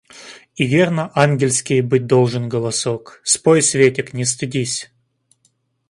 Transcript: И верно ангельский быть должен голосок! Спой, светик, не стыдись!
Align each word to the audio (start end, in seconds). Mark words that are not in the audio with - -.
И 0.55 0.65
верно 0.65 1.11
ангельский 1.13 1.81
быть 1.81 2.07
должен 2.07 2.49
голосок! 2.49 3.21
Спой, 3.23 3.61
светик, 3.61 4.13
не 4.13 4.25
стыдись! 4.25 4.89